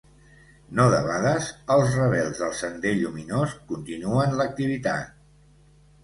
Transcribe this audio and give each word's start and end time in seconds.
No 0.77 0.85
debades, 0.91 1.49
els 1.73 1.91
rebels 1.97 2.41
del 2.43 2.55
Sender 2.59 2.93
Lluminós 3.01 3.53
continuen 3.73 4.33
l'activitat. 4.39 5.13